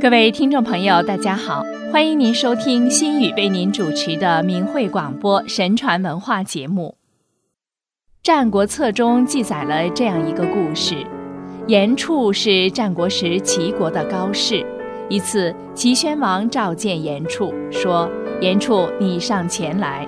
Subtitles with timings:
[0.00, 6.94] 各位听众朋友，大家好，欢迎您收听心语为您主持的明慧广播神传文化节目。
[8.22, 11.04] 《战国策》中记载了这样一个故事：
[11.66, 14.64] 严处是战国时齐国的高士。
[15.08, 18.08] 一次，齐宣王召见严处，说
[18.40, 20.06] ：“严处，你上前来。”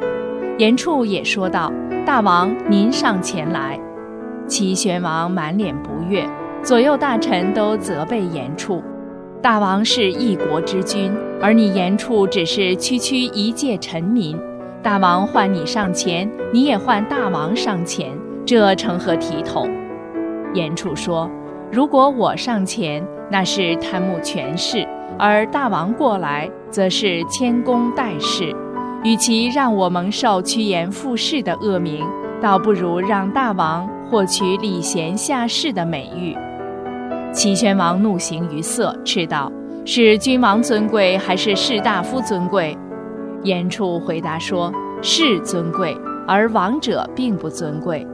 [0.57, 1.73] 严处也说道
[2.07, 3.77] ：“大王，您上前来。”
[4.47, 6.25] 齐宣王满脸不悦，
[6.63, 8.81] 左右大臣都责备严处。
[9.43, 14.39] 大王是一国之君，而你严处只是区区一介臣民。
[14.83, 18.13] 大王唤你上前，你也唤大王上前，
[18.45, 19.67] 这成何体统？
[20.53, 21.31] 严处说
[21.73, 24.87] ：“如果我上前，那是贪慕权势；
[25.19, 28.55] 而大王过来，则是谦恭待世。
[29.05, 32.05] 与其让我蒙受趋炎附势的恶名，
[32.43, 36.37] 倒不如让大王获取礼贤下士的美誉。”
[37.33, 39.51] 齐宣王怒形于色，斥道
[39.87, 42.77] ：“是君王尊贵，还是士大夫尊贵？”
[43.45, 48.05] 严处回答说：“士尊贵，而王者并不尊贵。”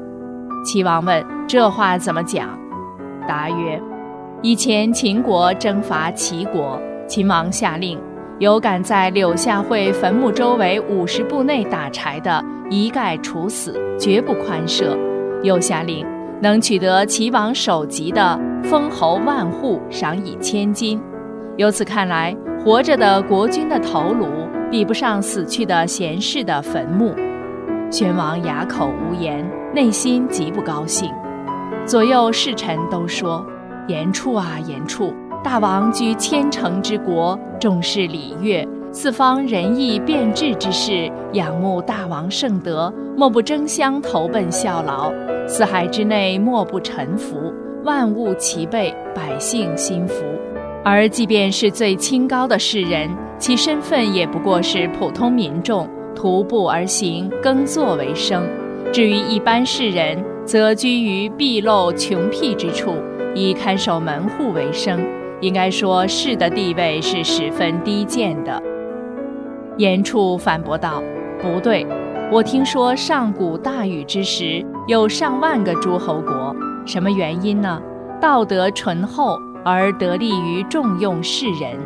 [0.65, 2.47] 齐王问：“这话怎么讲？”
[3.27, 3.81] 答曰
[4.43, 7.99] ：“以前秦国征伐齐国，秦王下令，
[8.39, 14.95] 有敢在柳下惠坟墓周围五十步内打柴的，一概处死，绝不宽赦。
[15.43, 16.07] 又下令，
[16.43, 21.01] 能取得齐王首级的。”封侯万户，赏以千金。
[21.57, 24.27] 由此看来，活着的国君的头颅
[24.71, 27.15] 比不上死去的贤士的坟墓。
[27.93, 31.13] 宣王哑口无言，内心极不高兴。
[31.85, 33.47] 左右侍臣都说
[33.87, 35.15] ：“严处啊，严处！
[35.45, 45.13] 大王居千城之国，重视礼乐，四方仁义变质之事，仰慕大王圣德，莫不争相投奔效劳；
[45.47, 47.37] 四海之内，莫不臣服。”
[47.87, 50.25] 万物齐备，百姓心服。
[50.85, 53.09] 而即便是最清高的士人，
[53.39, 58.43] 其身份也不过是普通民众，徒步而行，耕作为生。
[58.93, 62.93] 至于一般士人，则居于僻陋穷僻之处，
[63.37, 65.01] 以看守门户为生。
[65.41, 68.61] 应该说，士的地位是十分低贱的。
[69.77, 71.01] 严处反驳道
[71.41, 71.87] ：“不对，
[72.33, 77.83] 我听说上古大禹之时，有上万个诸侯国。”什么原因呢？
[78.21, 81.77] 道德淳厚而得利于重用士人。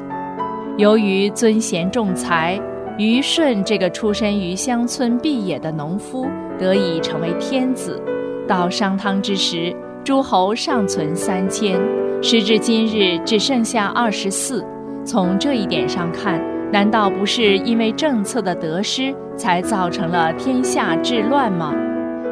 [0.77, 2.61] 由于尊贤重才，
[2.99, 6.27] 虞舜这个出身于乡村僻野的农夫
[6.59, 8.00] 得以成为天子。
[8.47, 9.75] 到商汤之时，
[10.05, 11.81] 诸侯尚存三千，
[12.22, 14.65] 时至今日只剩下二十四。
[15.05, 16.41] 从这一点上看，
[16.71, 21.75] 难道不是因为政策的得失才造成了天下治乱吗？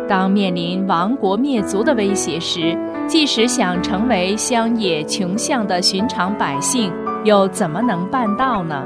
[0.08, 2.76] 当面临亡国灭族的威胁时，
[3.06, 6.90] 即使想成为乡野穷巷的寻常百姓，
[7.24, 8.82] 又怎么能办到呢？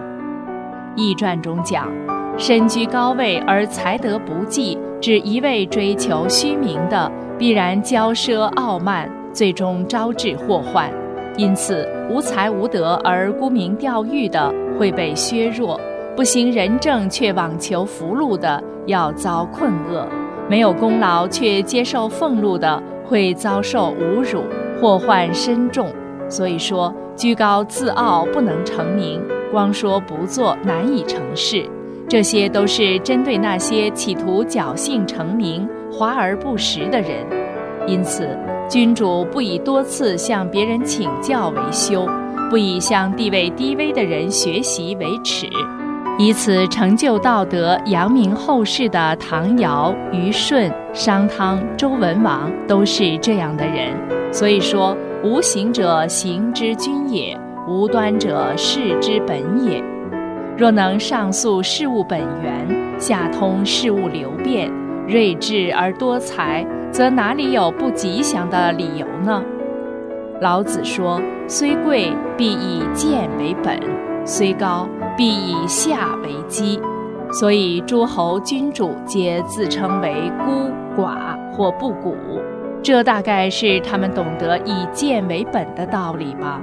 [0.97, 1.89] 易传中讲，
[2.37, 10.91] 身居高位而才德不济，只一味追求虚名的，必然骄奢傲慢，最终招致祸患。
[11.37, 15.81] 因此，无才无德而沽名钓誉的会被削弱，
[16.15, 20.07] 不行仁政却妄求福禄的要遭困厄。
[20.53, 24.43] 没有功劳却接受俸禄的，会遭受侮辱，
[24.79, 25.89] 祸患深重。
[26.29, 29.19] 所以说，居高自傲不能成名，
[29.51, 31.65] 光说不做难以成事。
[32.07, 37.27] 这些都是针对那些企图侥幸成名、华而不实的人。
[37.87, 38.29] 因此，
[38.69, 42.07] 君主不以多次向别人请教为羞，
[42.51, 45.47] 不以向地位低微的人学习为耻。
[46.19, 53.93] 以此成就道德、扬名后世的唐尧、虞舜、商汤、周文王都是这样的人。
[54.31, 57.37] 所以说，无行者行之君也，
[57.67, 59.83] 无端者事之本也。
[60.57, 62.69] 若能上溯事物本源，
[63.01, 64.71] 下通事物流变，
[65.09, 69.43] 睿智而多才，则哪里有不吉祥的理由呢？
[70.41, 73.79] 老子说：“虽贵，必以贱为本；
[74.25, 74.87] 虽高。”
[75.23, 76.81] 必以下为基，
[77.31, 80.13] 所以诸侯君主皆自称为
[80.45, 82.17] 孤寡或不古，
[82.83, 86.61] 这大概是他们懂得以贱为本的道理吧。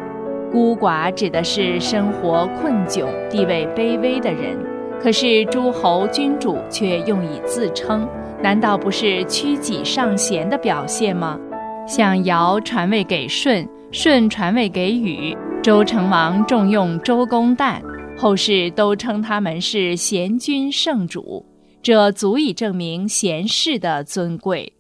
[0.52, 4.58] 孤寡指的是生活困窘、地位卑微的人，
[5.02, 8.06] 可是诸侯君主却用以自称，
[8.44, 11.40] 难道不是屈己上贤的表现吗？
[11.88, 15.34] 像尧传位给舜，舜传位给禹，
[15.64, 17.76] 周成王重用周公旦。
[18.20, 21.46] 后世都称他们是贤君圣主
[21.82, 24.74] 这足以证明贤士的尊贵。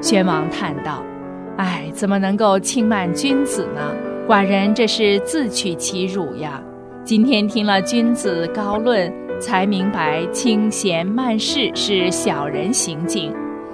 [0.00, 1.04] 宣王叹道
[1.60, 3.94] 哎，怎么能够轻慢君子呢？
[4.26, 6.58] 寡人这是自取其辱呀！
[7.04, 13.30] 今天听了君子高论，才明白轻贤慢士是小人行径。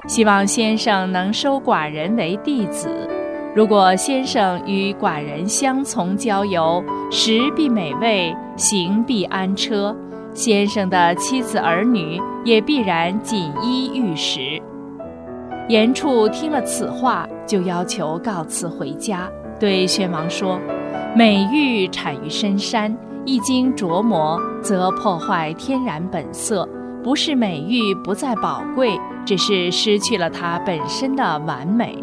[0.09, 3.09] 希望先生能收寡人为弟子。
[3.55, 9.97] 如果先生与寡人相从交游，食必美味，行必安车，
[10.35, 14.61] 先生的妻子儿女也必然锦衣玉食。”
[15.69, 19.29] 严处听了此话，就要求告辞回家，
[19.59, 20.61] 对宣王说
[21.17, 26.69] ：“美玉产于深山，一经琢磨，则破坏天然本色。
[27.03, 31.99] 不是美玉不再宝贵，只是失去了它本身的完美。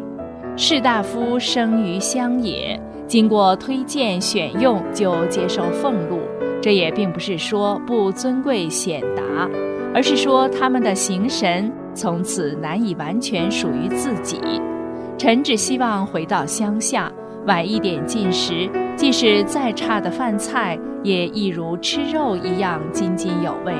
[0.58, 2.78] 士大夫生于乡野，
[3.08, 6.20] 经过推荐选用，就接受俸禄。
[6.62, 9.50] 这也并不是说不尊贵显达，
[9.94, 14.40] 而是说他们的形神。”从此难以完全属于自己。
[15.18, 17.12] 臣只希望回到乡下，
[17.46, 23.74] 晚一点进食，即使再差的饭菜，也一如吃肉一样津津有味。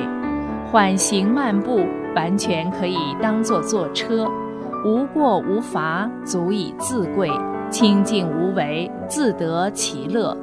[0.70, 1.84] 缓行漫步，
[2.16, 4.26] 完全可以当作坐车，
[4.84, 7.28] 无过无罚，足以自贵；
[7.70, 10.36] 清静无为，自得其乐。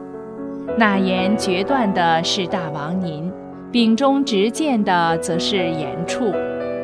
[0.77, 3.31] 那言决断的是大王您，
[3.71, 6.31] 秉忠直谏的则是严处。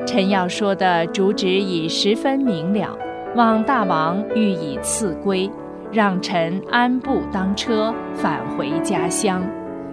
[0.07, 2.98] 臣要说的主旨已十分明了，
[3.36, 5.51] 望大王予以赐归，
[5.92, 9.44] 让臣安步当车返回家乡。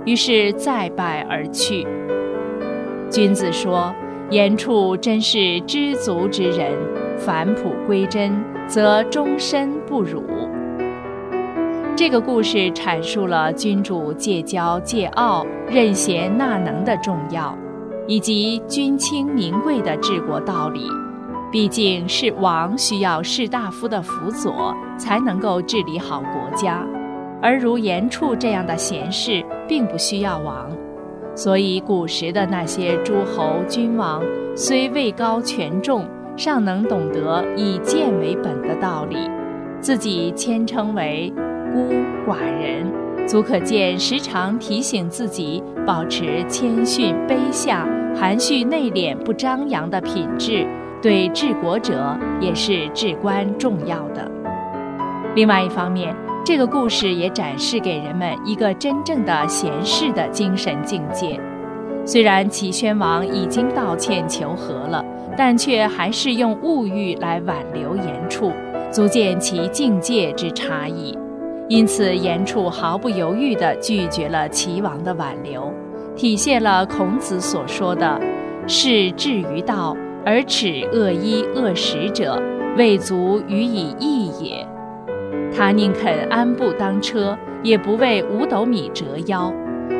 [0.04, 1.84] 于是再拜而去。
[3.10, 3.92] 君子说
[4.30, 6.70] ：“言处真是知足之人，
[7.18, 8.32] 返璞归真，
[8.68, 10.22] 则终身不辱。”
[11.96, 17.56] 这个故事阐述了君主戒骄戒傲、任贤纳能的重要。
[18.06, 20.86] 以及君轻民贵的治国道理，
[21.50, 26.86] 毕竟是王需要士大夫的辅佐才能够治理好国家，
[27.40, 30.70] 而如严处这样的贤士并不需要王，
[31.34, 34.22] 所以古时的那些诸侯君王
[34.54, 39.16] 虽位高权重，尚能懂得以贱为本的道理，
[39.80, 41.32] 自己谦称为
[41.72, 41.94] 孤
[42.26, 43.03] 寡人。
[43.26, 50.66] 足可见，时常提醒自己保持谦逊卑下、含蓄内敛、不张扬的品质，
[51.00, 54.30] 对治国者也是至关重要的。
[55.34, 61.40] 另外一方面，这个故事也展示给人们一个真正的贤士的精神境界。
[62.04, 65.02] 虽然齐宣王已经道歉求和了，
[65.36, 68.52] 但却还是用物欲来挽留严处，
[68.90, 71.18] 足见其境界之差异。
[71.68, 75.72] 因此，严处毫不犹豫地拒绝了齐王的挽留，
[76.14, 78.20] 体现了孔子所说的
[78.68, 79.96] “是至于道
[80.26, 82.40] 而耻恶衣恶食者，
[82.76, 84.66] 未足与以义也”。
[85.56, 89.50] 他宁肯安步当车，也不为五斗米折腰，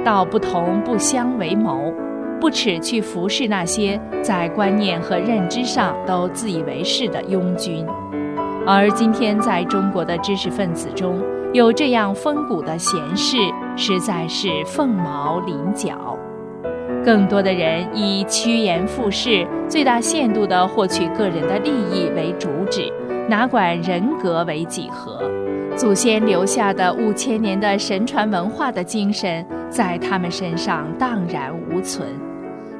[0.04, 1.90] 道不同不相为谋，
[2.38, 7.86] 不耻去服侍那些在观念和认知上都自以为是的庸君。
[8.66, 11.22] 而今天在中国的知识分子中，
[11.54, 13.36] 有这样风骨的贤士，
[13.76, 16.18] 实在是凤毛麟角。
[17.04, 22.92] 更多的人以趋炎附势、最大限度地获取个人的利益为主旨，
[23.28, 25.22] 哪管人格为几何？
[25.76, 32.08] 祖先留下的五千年的神传文化的精神，在他们身上荡然无存。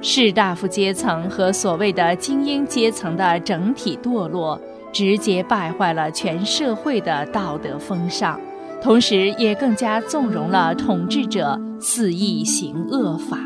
[0.01, 8.37] 士大夫阶层和所谓的精英阶层的整体堕落，直接败坏了全社会的道德风尚。
[8.85, 13.39] 同时，也更加纵容了统治者肆意行恶法，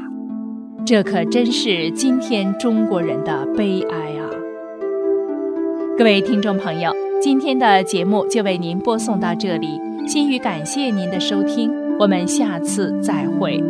[0.85, 4.26] 这可真是今天中国人的悲哀啊！
[5.97, 6.92] 各位听众朋友，
[7.23, 13.62] 今天的节目就为您播送到这里，心语感谢您的收听，我们下次再会。